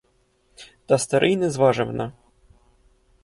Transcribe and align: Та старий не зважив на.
Та 0.85 0.97
старий 0.97 1.37
не 1.37 1.49
зважив 1.49 1.93
на. 1.93 2.13